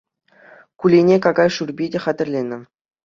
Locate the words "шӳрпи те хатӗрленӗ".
1.55-2.59